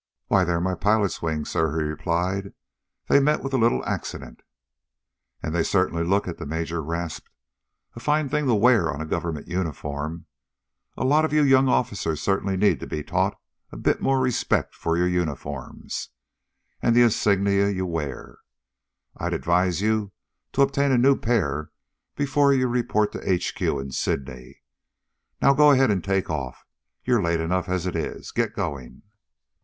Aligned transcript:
"Why, 0.29 0.43
they're 0.45 0.59
my 0.59 0.73
pilot's 0.73 1.21
wings, 1.21 1.51
sir," 1.51 1.77
he 1.79 1.83
replied. 1.83 2.53
"They 3.07 3.19
met 3.19 3.43
with 3.43 3.53
a 3.53 3.57
little 3.59 3.85
accident." 3.85 4.41
"And 5.43 5.53
they 5.53 5.61
certainly 5.61 6.03
look 6.03 6.27
it!" 6.27 6.39
the 6.39 6.47
Major 6.47 6.81
rasped. 6.81 7.29
"A 7.95 7.99
fine 7.99 8.27
thing 8.27 8.47
to 8.47 8.55
wear 8.55 8.91
on 8.91 8.99
a 8.99 9.05
Government 9.05 9.47
uniform! 9.47 10.25
A 10.97 11.05
lot 11.05 11.23
of 11.23 11.33
you 11.33 11.43
young 11.43 11.67
officers 11.69 12.19
certainly 12.19 12.57
need 12.57 12.79
to 12.79 12.87
be 12.87 13.03
taught 13.03 13.39
a 13.71 13.77
bit 13.77 14.01
more 14.01 14.19
respect 14.19 14.73
for 14.73 14.97
your 14.97 15.07
uniforms, 15.07 16.09
and 16.81 16.95
the 16.95 17.03
insignia 17.03 17.69
you 17.69 17.85
wear. 17.85 18.39
I'd 19.17 19.33
advise 19.35 19.81
you 19.83 20.13
to 20.53 20.63
obtain 20.63 20.91
a 20.91 20.97
new 20.97 21.15
pair 21.15 21.69
before 22.15 22.51
you 22.51 22.67
report 22.67 23.11
to 23.11 23.31
H.Q. 23.31 23.79
in 23.79 23.91
Sydney. 23.91 24.61
Now, 25.43 25.53
go 25.53 25.69
ahead 25.69 25.91
and 25.91 26.03
take 26.03 26.27
off! 26.27 26.65
You're 27.05 27.21
late 27.21 27.39
enough 27.39 27.69
as 27.69 27.85
it 27.85 27.95
is! 27.95 28.31
Get 28.31 28.55
going!" 28.55 29.03